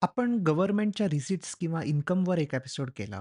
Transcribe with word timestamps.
आपण 0.00 0.42
गव्हर्नमेंटच्या 0.46 1.06
रिसिट्स 1.06 1.54
किंवा 1.54 1.82
इन्कमवर 1.82 2.38
एक 2.38 2.54
एपिसोड 2.54 2.90
केला. 2.96 3.20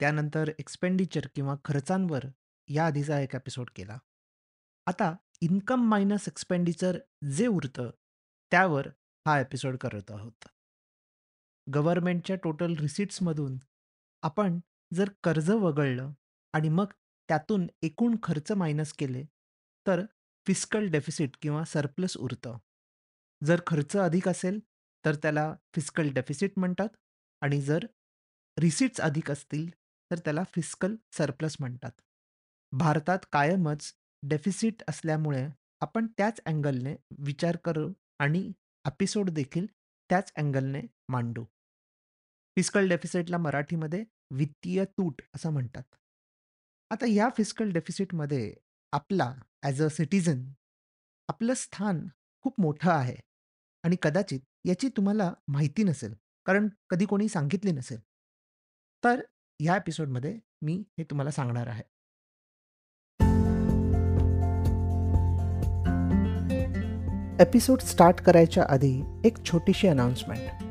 त्यानंतर 0.00 0.50
एक्सपेंडिचर 0.58 1.20
किंवा 1.34 1.56
खर्चांवर 1.64 2.20
या 2.68 2.86
आधीचा 2.86 3.20
एक 3.20 3.34
एपिसोड 3.34 3.70
केला. 3.76 3.98
आता 4.86 5.16
इन्कम 5.40 5.80
मायनस 5.80 6.24
एक्सपेंडिचर 6.28 6.98
जे 7.30 7.46
उरतं, 7.46 7.90
त्यावर 8.50 8.88
हा 9.26 9.40
एपिसोड 9.40 9.76
करत 9.76 10.10
आहोत. 10.10 10.44
गव्हर्नमेंटच्या 11.74 12.36
टोटल 12.36 12.74
रिसिट्समधून 12.76 13.56
आपण 14.22 14.58
जर 14.94 15.08
कर्ज 15.22 15.50
वगळलं 15.50 16.10
आणि 16.52 16.68
मग 16.68 16.86
त्यातून 17.28 17.66
एकूण 17.82 18.16
खर्च 18.22 18.52
मायनस 18.52 18.92
केले, 18.92 19.24
तर 19.86 20.04
फिस्कल 20.46 20.86
डेफिसिट 20.86 21.30
किंवा 21.42 21.64
सरप्लस 21.64 22.16
उरतं. 22.16 22.58
जर 23.44 23.60
खर्च 23.66 23.96
अधिक 23.96 24.28
असेल, 24.28 24.60
तर 25.04 25.14
त्याला 25.14 25.52
फिस्कल 25.74 26.10
डेफिसिट 26.12 26.52
म्हणतात 26.56 26.88
आणि 27.42 27.60
जर 27.60 27.86
रिसिट्स 28.56 29.00
अधिक 29.00 29.30
असतील, 29.30 29.68
तर 30.10 30.18
त्याला 30.18 30.42
फिस्कल 30.54 30.94
सरप्लस 31.12 31.56
म्हणतात. 31.60 31.90
भारतात 32.72 33.18
कायमच 33.32 33.92
डेफिसिट 34.22 34.82
असल्यामुळे 34.88 35.46
आपण 35.82 36.06
त्याच 36.18 36.40
अँगलने 36.46 36.94
विचार 37.18 37.56
करू 37.64 37.92
आणि 38.18 38.50
एपिसोड 38.84 39.30
देखील 39.30 39.66
त्याच 40.10 40.32
अँगलने 40.36 40.80
मांडू. 41.08 41.44
फिस्कल 42.56 42.88
डेफिसिटला 42.88 43.38
मराठीमध्ये 43.38 44.04
वित्तीय 44.30 44.84
तूट 44.84 45.22
असं 45.34 45.50
म्हणतात. 45.52 45.82
आता 46.90 47.06
या 47.06 47.28
फिस्कल 47.28 47.70
डेफिसिटमध्ये 47.72 48.52
आपला 48.92 49.32
ॲज 49.62 49.82
अ 49.82 49.88
सिटिझन 49.88 50.44
आपलं 51.28 51.54
स्थान 51.54 52.06
खूप 52.44 52.60
मोठं 52.60 52.90
आहे 52.90 53.16
आणि 53.84 53.96
कदाचित 54.02 54.40
याची 54.66 54.88
तुम्हाला 54.88 55.32
माहिती 55.48 55.82
नसेल, 55.82 56.14
कारण 56.46 56.68
कधी 56.90 57.04
कोणी 57.04 57.28
सांगितली 57.28 57.72
नसेल. 57.72 57.98
तर 59.04 59.20
या 59.60 59.76
एपिसोडमध्ये 59.76 60.38
मी 60.62 60.84
हे 60.98 61.04
तुम्हाला 61.04 61.30
सांगणार 61.30 61.66
आहे. 61.66 61.82
एपिसोड 67.40 67.80
स्टार्ट 67.80 68.20
करायच्या 68.20 68.66
आधी 68.68 69.02
एक 69.24 69.44
छोटीशी 69.44 69.88
अनाउन्समेंट. 69.88 70.64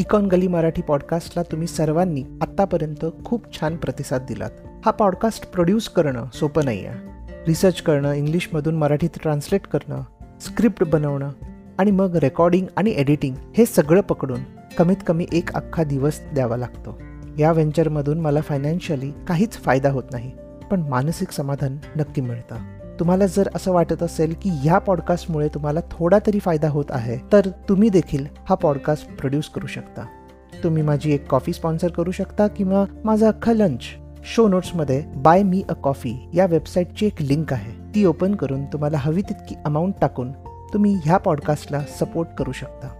इकॉन 0.00 0.26
गली 0.26 0.46
मराठी 0.46 0.82
पॉडकास्टला 0.82 1.42
तुम्ही 1.42 1.68
सर्वांनी 1.68 2.24
आत्तापर्यंत 2.40 3.04
खूप 3.24 3.60
छान 3.60 3.76
प्रतिसाद 3.76 4.26
दिलात. 4.26 4.50
हा 4.84 4.90
पॉडकास्ट 4.90 5.50
प्रोड्यूस 5.50 5.88
करणं 5.88 6.30
सोपं 6.30 6.64
नाही 6.64 6.86
आहे. 6.86 6.98
रिसर्च 7.44 7.82
करणं, 7.82 8.12
इंग्लिशमधून 8.12 8.76
मराठीत 8.76 9.10
ट्रान्सलेट 9.22 9.66
करणं, 9.66 10.02
स्क्रिप्ट 10.40 10.84
बनवणं 10.84 11.32
आणि 11.80 11.90
मग 11.90 12.16
रेकॉर्डिंग 12.16 12.66
आणि 12.76 12.90
एडिटिंग 12.90 13.34
हे 13.56 13.64
सगळं 13.66 14.00
पकडून 14.00 14.40
कमीत 14.78 14.96
कमी 15.06 15.26
एक 15.32 15.52
अख्खा 15.54 15.84
दिवस 15.84 16.20
द्यावा 16.34 16.56
लागतो. 16.56 16.98
या 17.38 17.52
व्हेंचरमधून 17.52 18.20
मला 18.20 18.40
फायनान्शियली 18.40 19.10
काहीच 19.28 19.52
फायदा 19.52 19.90
होत 19.90 20.02
नाही, 20.12 20.30
पण 20.70 20.80
मानसिक 20.80 21.30
समाधान 21.30 21.76
नक्की 21.96 22.20
मिळतं. 22.20 22.56
तुम्हाला 23.00 23.26
जर 23.26 23.48
असं 23.54 23.72
वाटत 23.72 24.02
असेल 24.02 24.34
की 24.42 24.50
ह्या 24.50 24.78
पॉडकास्टमुळे 24.78 25.48
तुम्हाला 25.48 25.80
थोडा 25.90 26.18
तरी 26.26 26.38
फायदा 26.38 26.68
होत 26.68 26.84
आहे 26.90 27.16
तर 27.32 27.48
तुम्ही 27.68 27.88
देखील 27.88 28.26
हा 28.48 28.54
पॉडकास्ट 28.54 29.16
प्रोड्यूस 29.16 29.48
करू 29.48 29.66
शकता 29.66 30.04
तुम्ही 30.64 30.82
माझी 30.82 31.12
एक 31.12 31.26
कॉफी 31.26 31.52
स्पॉन्सर 31.52 31.90
करू 31.90 32.10
शकता 32.10 32.46
किंवा 32.46 32.84
माझा 33.04 33.28
अख्खा 33.28 33.52
लंच 33.52 33.80
शो 34.24 34.48
नोट्समध्ये 34.48 35.02
बाय 35.16 35.42
मी 35.42 35.62
अ 35.68 35.72
कॉफी 35.72 36.14
या 36.34 36.46
वेबसाईटची 36.46 37.06
एक 37.06 37.22
लिंक 37.22 37.52
आहे 37.52 37.72
ती 37.94 38.04
ओपन 38.04 38.34
करून 38.34 38.64
तुम्हाला 38.64 38.98
हवी 38.98 39.22
तितकी 39.22 39.54
अमाऊंट 39.64 39.94
टाकून 40.00 40.32
तुम्ही 40.72 40.94
ह्या 40.94 41.16
पॉडकास्टला 41.16 41.84
सपोर्ट 41.84 42.28
करू 42.38 42.52
शकता 42.52 42.96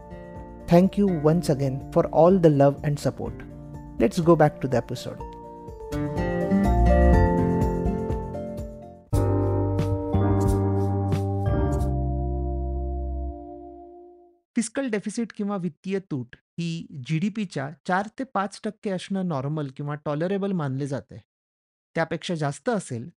thank you 0.71 1.09
once 1.23 1.51
again 1.51 1.79
for 1.95 2.07
all 2.13 2.39
the 2.39 2.47
love 2.47 2.83
and 2.85 2.99
support 2.99 3.35
let's 4.01 4.21
go 4.21 4.35
back 4.35 4.59
to 4.63 4.69
the 4.69 4.75
episode 4.75 5.15
fiscal 14.57 14.89
deficit 14.89 15.33
किंवा 15.33 15.57
वित्तीय 15.57 15.99
तूट 15.99 16.37
ही 16.59 16.87
जी-डी-पीच्या 17.07 17.71
चार 17.89 18.07
ते 18.19 18.25
पाच 18.25 18.61
टक्के 18.65 18.91
असणं 18.91 19.29
नॉर्मल 19.29 19.69
किंवा 19.77 19.95
टॉलरेबल 19.95 20.53
मानले 20.53 20.87
जाते. 20.87 21.23
त्यापेक्षा 21.95 22.35
जास्त 22.35 22.69
असेल, 22.69 23.11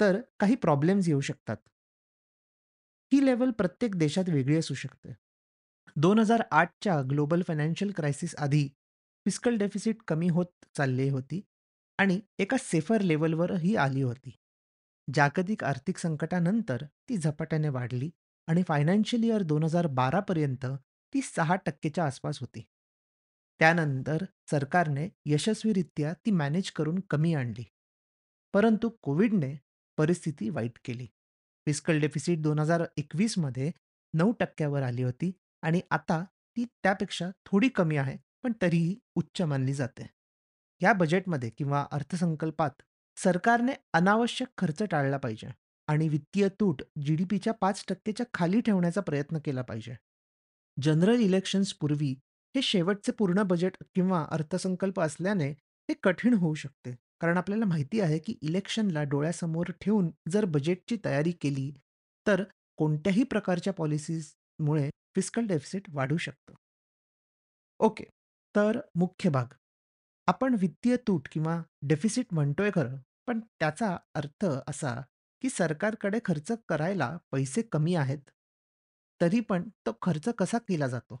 तर 0.00 0.20
काही 0.40 0.54
प्रॉब्लेम्स 0.54 1.08
येऊ 1.08 1.20
शकतात. 1.20 1.56
ही 3.12 3.26
लेवल 3.26 3.50
प्रत्येक 3.50 3.94
देशात 3.96 4.24
वेगळी 4.28 4.56
असू 4.56 4.74
शकते. 4.74 5.08
2008च्या 5.96 7.02
ग्लोबल 7.02 7.42
फायनान्शियल 7.42 7.92
क्रायसिस 7.96 8.34
आधी 8.34 8.68
फिस्कल 9.26 9.56
डेफिसिट 9.56 9.96
कमी 10.08 10.28
होत 10.28 10.64
चालली 10.76 11.08
होती 11.08 11.40
आणि 11.98 12.20
एका 12.38 12.56
सेफर 12.60 13.00
लेव्हलवरही 13.00 13.76
आली 13.76 14.02
होती. 14.02 14.30
जागतिक 15.14 15.64
आर्थिक 15.64 15.98
संकटानंतर 15.98 16.84
ती 17.08 17.16
झपाट्याने 17.16 17.68
वाढली 17.68 18.10
आणि 18.46 18.62
फायनान्शियल 18.68 19.22
इयर 19.22 19.42
2012 19.42 20.20
पर्यंत 20.20 20.66
ती 21.14 21.20
सहा 21.20 21.56
टक्केच्या 21.56 22.04
आसपास 22.04 22.38
होती. 22.40 22.60
त्यानंतर 23.58 24.24
सरकारने 24.50 25.08
यशस्वीरित्या 25.26 26.12
ती 26.12 26.30
मॅनेज 26.30 26.70
करून 26.70 26.98
कमी 27.10 27.34
आणली. 27.34 27.64
परंतु 28.54 28.90
कोविडने 29.02 29.56
परिस्थिती 29.96 30.48
वाईट 30.48 30.78
केली. 30.84 31.06
फिस्कल 31.68 32.00
डेफिसिट 32.00 32.38
2021 32.38 33.38
मध्ये 33.38 33.70
नऊ 34.14 34.32
टक्क्यावर 34.32 34.82
आली 34.82 35.02
होती 35.02 35.32
आणि 35.62 35.80
आता 35.90 36.24
ती 36.56 36.64
त्यापेक्षा 36.64 37.30
थोडी 37.46 37.68
कमी 37.68 37.96
आहे, 37.96 38.16
पण 38.42 38.52
तरीही 38.62 38.98
उच्च 39.14 39.42
मानली 39.42 39.74
जाते. 39.74 40.06
या 40.82 40.92
बजेटमध्ये 40.92 41.50
किंवा 41.50 41.86
अर्थसंकल्पात 41.92 42.70
सरकारने 43.16 43.72
अनावश्यक 43.92 44.48
खर्च 44.58 44.82
टाळला 44.82 45.16
पाहिजे 45.16 45.48
आणि 45.88 46.08
वित्तीय 46.08 46.48
तूट 46.48 46.82
जी-डी-पीच्या 47.02 47.52
पाच 47.52 47.84
टक्केच्या 47.88 48.26
खाली 48.34 48.60
ठेवण्याचा 48.60 49.00
प्रयत्न 49.00 49.38
केला 49.44 49.62
पाहिजे. 49.62 49.94
जनरल 50.82 51.20
इलेक्शन्स 51.20 51.72
पूर्वी 51.72 52.14
हे 52.56 52.62
शेवटचे 52.62 53.12
पूर्ण 53.12 53.42
बजेट 53.42 53.76
किंवा 53.94 54.26
अर्थसंकल्प 54.30 55.00
असल्याने 55.00 55.50
हे 55.88 55.94
कठीण 56.02 56.34
होऊ 56.34 56.54
शकते. 56.54 57.07
कारण 57.20 57.36
आपल्याला 57.36 57.64
माहिती 57.64 58.00
आहे, 58.00 58.18
की 58.18 58.38
इलेक्शनला 58.42 59.02
डोळ्यासमोर 59.02 59.66
ठेवून 59.80 60.10
जर 60.28 60.44
बजेटची 60.44 60.96
तयारी 61.04 61.32
केली, 61.32 61.72
तर 62.26 62.44
कोणत्याही 62.76 63.22
प्रकारच्या 63.22 63.72
पॉलिसीजमुळे 63.72 64.90
फिस्कल 65.14 65.46
डेफिसिट 65.46 65.82
वाढू 65.88 66.16
शकतं. 66.16 66.54
ओके. 67.80 68.04
तर 68.56 68.80
मुख्य 68.94 69.30
भाग. 69.30 69.46
आपण 70.26 70.56
वित्तीय 70.60 70.96
तूट 70.96 71.28
किंवा 71.32 71.62
डेफिसिट 71.82 72.26
म्हणतोय 72.32 72.70
खरं, 72.74 72.96
पण 73.26 73.40
त्याचा 73.40 73.96
अर्थ 74.14 74.46
असा, 74.68 75.00
की 75.42 75.48
सरकारकडे 75.48 76.18
खर्च 76.24 76.52
करायला 76.68 77.18
पैसे 77.32 77.62
कमी 77.62 77.94
आहेत. 77.94 78.18
तरी 79.20 79.40
पण 79.40 79.68
तो 79.86 79.92
खर्च 80.02 80.28
कसा 80.28 80.58
केला 80.58 80.86
जातो? 80.86 81.20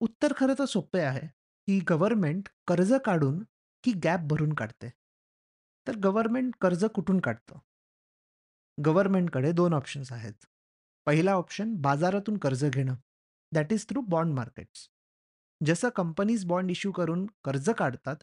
उत्तर 0.00 0.32
खरं 0.36 0.54
तर 0.58 0.64
सोपे 0.64 1.00
आहे, 1.00 1.26
की 1.68 1.80
गव्हर्नमेंट 1.90 2.48
कर्ज 2.66 2.94
काढून 3.04 3.42
की 3.84 3.92
गॅप 4.04 4.20
भरून 4.20 4.52
काढते. 4.52 4.90
तर 5.88 5.96
गव्हर्मेंट 5.96 6.54
कर्ज 6.60 6.84
कुठून 6.84 7.20
काढतं? 7.20 7.58
गव्हर्मेंटकडे 8.86 9.52
दोन 9.52 9.74
ऑप्शन्स 9.74 10.12
आहेत. 10.12 10.46
पहिला 11.06 11.32
ऑप्शन 11.32 11.74
बाजारातून 11.74 12.36
कर्ज 12.36 12.64
घेणं, 12.64 12.94
that 13.52 13.72
is 13.72 13.88
through 13.88 14.00
bond 14.00 14.34
markets. 14.34 14.90
जसं 15.66 15.88
कंपनीज 15.88 16.44
बॉन्ड 16.44 16.70
इश्यू 16.70 16.92
करून 16.92 17.26
कर्ज 17.44 17.70
काढतात, 17.70 18.16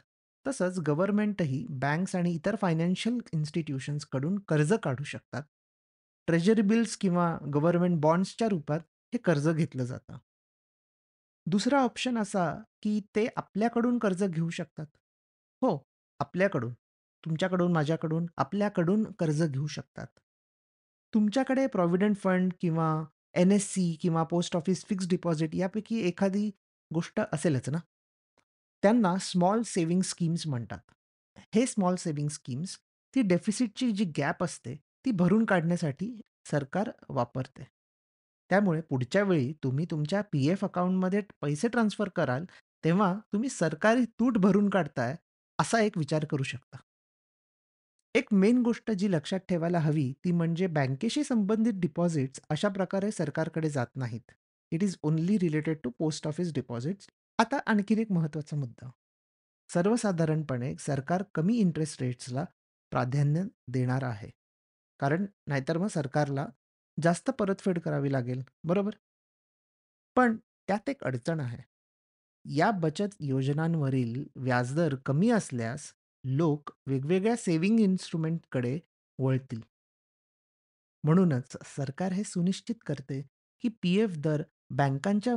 तसंच 0.47 0.79
गव्हर्नमेंटही 0.79 1.67
बँक्स 1.69 2.15
आणि 2.15 2.31
इतर 2.31 2.55
फायनान्शियल 2.55 3.17
इन्स्टिट्यूशन्सकडून 3.33 4.39
कर्ज 4.39 4.73
काढू 4.73 5.03
शकतात. 5.03 5.43
ट्रेजरी 6.27 6.61
बिल्स 6.61 6.97
किंवा 6.97 7.37
गव्हर्नमेंट 7.53 8.01
बॉन्ड्सच्या 8.01 8.47
रूपात 8.47 8.79
हे 8.89 9.17
कर्ज 9.17 9.49
घेतलं 9.49 9.83
जातं. 9.83 10.17
दुसरा 11.45 11.83
ऑप्शन 11.83 12.17
असा, 12.17 12.63
की 12.81 13.01
ते 13.15 13.27
आपल्याकडून 13.35 13.99
कर्ज 13.99 14.23
घेऊ 14.23 14.49
शकतात. 14.49 14.85
हो, 15.61 15.87
आपल्याकडून. 16.19 16.73
तुमच्याकडून, 17.25 17.71
माझ्याकडून, 17.71 18.25
आपल्याकडून 18.37 19.03
कर्ज 19.19 19.43
घेऊ 19.43 19.67
शकतात. 19.67 20.07
तुमच्याकडे 21.13 21.67
प्रॉव्हिडंट 21.67 22.15
फंड 22.17 22.53
किंवा 22.61 23.03
एन-एस-सी 23.33 23.93
किंवा 24.01 24.23
पोस्ट 24.23 24.55
ऑफिस 24.55 24.85
फिक्स्ड 24.85 25.09
डिपॉझिट 25.09 25.55
यापैकी 25.55 25.99
एखादी 25.99 26.49
गोष्ट 26.91 27.19
असेलच 27.33 27.69
ना? 27.69 27.77
त्यांना 28.83 29.15
स्मॉल 29.21 29.61
सेव्हिंग 29.61 30.01
स्कीम्स 30.01 30.47
म्हणतात. 30.47 30.79
हे 31.55 31.65
स्मॉल 31.65 31.95
सेव्हिंग 31.95 32.29
स्कीम्स 32.29 32.77
ती 33.15 33.21
डेफिसिटची 33.21 33.91
जी 33.91 34.05
गॅप 34.17 34.43
असते, 34.43 34.75
ती 35.05 35.11
भरून 35.11 35.45
काढण्यासाठी 35.45 36.21
सरकार 36.51 36.91
वापरते. 37.09 37.63
त्यामुळे 38.49 38.81
पुढच्या 38.81 39.23
वेळी 39.23 39.53
तुम्ही 39.63 39.85
तुमच्या 39.91 40.21
पी-एफ 40.21 40.63
अकाउंटमध्ये 40.65 41.21
पैसे 41.41 41.67
ट्रान्सफर 41.67 42.09
कराल, 42.09 42.45
तेव्हा 42.83 43.13
तुम्ही 43.33 43.49
सरकारी 43.49 44.05
तूट 44.19 44.37
भरून 44.37 44.69
काढताय, 44.69 45.15
असा 45.59 45.81
एक 45.81 45.97
विचार 45.97 46.25
करू 46.25 46.43
शकता. 46.43 46.77
एक 48.15 48.33
मेन 48.33 48.61
गोष्ट 48.61 48.91
जी 48.91 49.11
लक्षात 49.11 49.39
ठेवायला 49.39 49.79
हवी, 49.79 50.13
ती 50.25 50.31
म्हणजे 50.31 50.67
बँकेशी 50.67 51.23
संबंधित 51.23 51.73
डिपॉझिट्स 51.73 52.41
अशा 52.49 52.69
प्रकारे 52.69 53.11
सरकारकडे 53.11 53.69
जात 53.69 53.87
नाहीत. 53.95 54.31
It 54.71 54.83
is 54.83 54.97
only 55.03 55.39
related 55.39 55.77
to 55.83 55.89
post 55.89 56.27
office 56.27 56.53
deposits 56.53 57.07
आता 57.39 57.57
आणखीन 57.65 57.99
एक 57.99 58.11
महत्त्वाचा 58.11 58.57
मुद्दा. 58.57 58.89
सर्वसाधारणपणे 59.69 60.75
सरकार 60.79 61.23
कमी 61.35 61.57
इंटरेस्ट 61.57 62.01
रेट्सला 62.01 62.45
प्राधान्य 62.91 63.43
देणार 63.67 64.03
आहे. 64.03 64.29
कारण 64.99 65.25
नाहीतर 65.47 65.77
मग 65.77 65.87
सरकारला 65.87 66.47
जास्त 67.03 67.29
परतफेड 67.29 67.79
करावी 67.79 68.11
लागेल, 68.11 68.41
बरोबर? 68.63 68.91
पण 70.15 70.37
त्यात 70.67 70.89
एक 70.89 71.03
अडचण 71.03 71.39
आहे. 71.39 71.63
या 72.45 72.71
बचत 72.71 73.15
योजनांवरील 73.19 74.23
व्याजदर 74.35 74.95
कमी 74.95 75.29
असल्यास 75.29 75.93
लोक 76.25 76.69
वेगवेगळ्या 76.87 77.35
सेव्हिंग 77.35 77.79
इन्स्ट्रुमेंटकडे 77.79 78.79
वळतील. 79.19 79.61
म्हणूनच 81.03 81.57
सरकार 81.65 82.11
हे 82.11 82.23
सुनिश्चित 82.23 82.75
करते, 82.85 83.21
की 83.61 83.69
पी-एफ 83.69 84.17
दर 84.17 84.43
बँकांच्या 84.69 85.35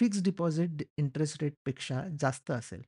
फिक्स्ड 0.00 0.24
डिपॉझिट 0.24 0.70
इंटरेस्ट 0.96 1.42
रेटपेक्षा 1.42 2.04
जास्त 2.20 2.50
असेल. 2.50 2.82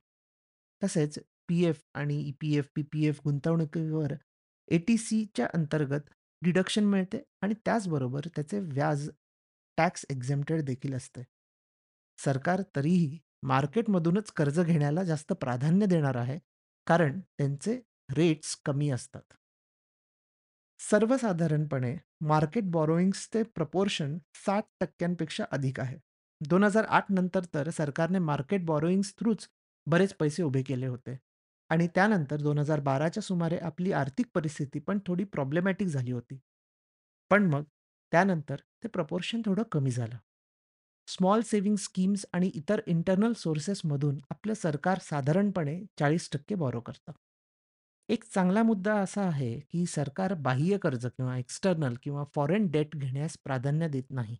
तसेच 0.83 1.19
पी-एफ 1.47 1.81
आणि 1.93 2.27
ई-पी-एफ, 2.27 2.67
पी-पी-एफ 2.75 3.19
गुंतवणुकीवर 3.23 4.13
ए-टी-सीच्या 4.67 5.47
अंतर्गत 5.53 6.01
डिडक्शन 6.41 6.83
मिळते 6.83 7.23
आणि 7.41 7.53
त्याचबरोबर 7.53 8.21
त्याचे 8.35 8.59
व्याज 8.59 9.09
टॅक्स 9.77 10.05
एक्झेम्प्टेड 10.09 10.61
देखील 10.61 10.93
असते. 10.93 11.21
सरकार 12.17 12.61
तरीही 12.75 13.19
मार्केटमधूनच 13.43 14.31
कर्ज 14.31 14.59
घेण्याला 14.59 15.03
जास्त 15.03 15.33
प्राधान्य 15.33 15.85
देणार 15.85 16.15
आहे, 16.15 16.39
कारण 16.87 17.19
त्यांचे 17.19 17.79
रेट्स 18.17 18.55
कमी 18.65 18.89
असतात. 18.89 19.33
सर्वसाधारणपणे 20.79 21.95
मार्केट 22.21 22.69
बॉरोईंग्सचे 22.71 23.43
प्रपोर्शन 23.43 24.17
साठ 24.45 24.63
टक्क्यांपेक्षा 24.79 25.43
अधिक 25.51 25.79
आहे. 25.79 25.97
2008 26.41 27.05
नंतर 27.09 27.45
तर 27.53 27.69
सरकारने 27.69 28.19
मार्केट 28.19 28.65
बॉरोईंग्स 28.65 29.13
थ्रूच 29.19 29.47
बरेच 29.87 30.13
पैसे 30.13 30.43
उभे 30.43 30.61
केले 30.63 30.87
होते 30.87 31.17
आणि 31.69 31.87
त्यानंतर 31.87 32.41
दोन 32.41 32.57
हजार 32.57 32.79
बाराच्या 32.79 33.23
सुमारे 33.23 33.57
आपली 33.57 33.91
आर्थिक 33.91 34.25
परिस्थिती 34.35 34.79
पण 34.79 34.99
थोडी 35.05 35.23
प्रॉब्लेमॅटिक 35.23 35.87
झाली 35.87 36.11
होती. 36.11 36.39
पण 37.31 37.45
मग 37.45 37.63
त्यानंतर 38.11 38.55
ते 38.83 38.87
प्रपोर्शन 38.87 39.41
थोडं 39.45 39.63
कमी 39.71 39.91
झालं. 39.91 40.17
स्मॉल 41.11 41.41
सेव्हिंग 41.41 41.75
स्कीम्स 41.75 42.25
आणि 42.33 42.47
इतर 42.47 42.81
इंटरनल 42.87 43.33
सोर्सेसमधून 43.33 44.19
आपलं 44.29 44.53
सरकार 44.53 44.99
साधारणपणे 45.01 45.83
40% 45.99 46.55
बॉरो 46.55 46.79
करतं. 46.79 47.11
एक 48.09 48.23
चांगला 48.23 48.63
मुद्दा 48.63 48.93
असा 48.93 49.21
आहे, 49.21 49.59
की 49.59 49.85
सरकार 49.85 50.33
बाह्य 50.33 50.77
कर्ज 50.77 51.05
किंवा 51.05 51.37
एक्सटर्नल 51.37 51.95
किंवा 52.03 52.23
फॉरेन 52.35 52.67
डेट 52.67 52.95
घेण्यास 52.95 53.37
प्राधान्य 53.43 53.87
देत 53.87 54.03
नाही. 54.09 54.37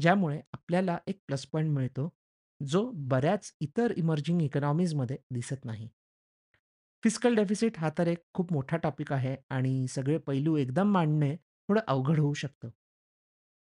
ज्यामुळे 0.00 0.40
आपल्याला 0.52 0.98
एक 1.06 1.18
प्लस 1.26 1.46
पॉईंट 1.46 1.70
मिळतो, 1.70 2.12
जो 2.66 2.90
बऱ्याच 2.94 3.52
इतर 3.60 3.92
इमर्जिंग 3.96 4.42
इकॉनॉमीजमध्ये 4.42 5.16
दिसत 5.30 5.64
नाही. 5.64 5.88
फिस्कल 7.04 7.34
डेफिसिट 7.34 7.78
हा 7.78 7.90
तर 7.98 8.06
एक 8.06 8.18
खूप 8.34 8.52
मोठा 8.52 8.76
टॉपिक 8.76 9.12
आहे 9.12 9.36
आणि 9.50 9.86
सगळे 9.88 10.18
पैलू 10.18 10.56
एकदम 10.56 10.92
मांडणे 10.92 11.36
थोडं 11.36 11.80
अवघड 11.86 12.18
होऊ 12.20 12.34
शकतं. 12.34 12.68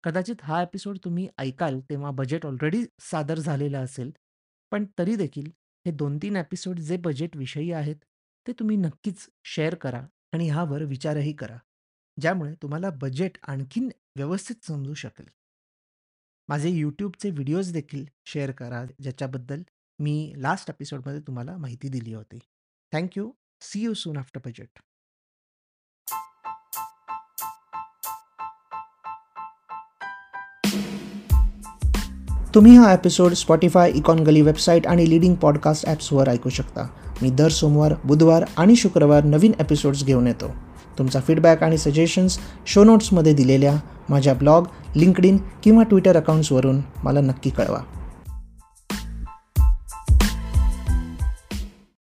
कदाचित 0.03 0.36
हा 0.44 0.62
एपिसोड 0.62 0.98
तुम्ही 1.03 1.27
ऐकाल 1.38 1.80
तेव्हा 1.80 2.12
बजेट 2.12 2.45
ऑलरेडी 2.45 2.83
सादर 3.00 3.39
झालेलं 3.39 3.83
असेल. 3.83 4.12
पण 4.71 4.86
तरी 5.00 5.15
देखील 5.15 5.50
हे 5.86 5.92
2-3 5.92 6.36
एपिसोड 6.36 6.80
जे 6.80 6.98
बजेटविषयी 6.98 7.71
आहेत, 7.71 7.95
ते 8.48 8.53
तुम्ही 8.53 8.77
नक्कीच 8.77 9.27
शेअर 9.45 9.75
करा 9.75 10.06
आणि 10.33 10.50
ह्यावर 10.50 10.83
विचारही 10.83 11.33
करा. 11.33 11.57
ज्यामुळे 12.18 12.53
तुम्हाला 12.62 12.89
बजेट 12.89 13.38
आणखीन 13.44 13.89
व्यवस्थित 14.15 14.65
समजू 14.65 14.94
शकेल. 14.94 15.25
माझे 16.50 16.69
यूट्यूबचे 16.69 17.30
व्हिडिओज 17.30 17.71
देखील 17.74 18.06
शेअर 18.25 18.51
करा, 18.51 18.86
ज्याच्याबद्दल 19.00 19.62
मी 20.00 20.33
लास्ट 20.38 20.69
एपिसोडमध्ये 20.69 21.21
तुम्हाला 21.21 21.57
माहिती 21.57 21.89
दिली 21.89 22.13
होती. 22.13 22.39
Thank 22.92 23.18
you. 23.18 23.31
See 23.62 23.81
you 23.81 23.94
soon 23.94 24.18
after 24.18 24.39
budget. 24.45 24.80
तुम्ही 32.56 32.75
हा 32.75 32.94
एपिसोड 32.94 33.33
स्पॉटीफाय 33.33 33.92
इकॉनगली 33.92 34.42
वेबसाईट 34.42 34.88
आणि 34.88 35.09
लिडिंग 35.09 35.36
पॉडकास्ट 35.36 35.86
ॲप्सवर 35.88 36.30
ऐकू 36.30 36.50
शकता. 36.50 36.88
मी 37.21 37.30
दर 37.30 37.50
सोमवार, 37.50 37.94
बुधवार 38.06 38.45
आणि 38.57 38.75
शुक्रवार 38.75 39.24
नवीन 39.24 39.51
एपिसोड्स 39.59 40.03
घेऊन 40.06 40.27
येतो. 40.27 40.45
तुमचा 40.98 41.19
फीडबॅक 41.19 41.63
आणि 41.63 41.77
सजेशन्स 41.77 42.39
शो 42.68 42.83
नोट्समध्ये 42.83 43.33
दिलेल्या 43.33 43.75
माझ्या 44.09 44.33
ब्लॉग, 44.33 44.65
लिंकडिन 44.95 45.38
किंवा 45.63 45.83
ट्विटर 45.83 46.18
अकाउंट्सवरून 46.18 46.81
मला 47.03 47.21
नक्की 47.21 47.50
कळवा. 47.50 47.80